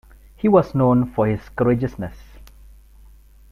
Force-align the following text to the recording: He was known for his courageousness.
He 0.35 0.47
was 0.49 0.73
known 0.73 1.11
for 1.11 1.27
his 1.27 1.47
courageousness. 1.49 2.17